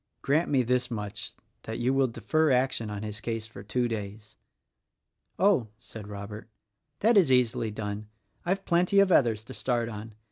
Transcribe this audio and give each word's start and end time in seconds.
Grant 0.23 0.49
me 0.49 0.63
this 0.63 0.89
much 0.89 1.35
that 1.61 1.77
you 1.77 1.93
will 1.93 2.07
defer 2.07 2.49
action 2.51 2.89
on 2.89 3.03
his 3.03 3.21
case 3.21 3.45
for 3.45 3.61
two 3.61 3.87
days." 3.87 4.35
"Oh," 5.37 5.67
said 5.79 6.07
Robert, 6.07 6.49
"that 7.01 7.17
is 7.17 7.31
easily 7.31 7.69
done. 7.69 8.07
I've 8.43 8.65
plenty 8.65 8.99
of 8.99 9.11
others 9.11 9.43
to 9.43 9.53
start 9.53 9.89
on. 9.89 10.15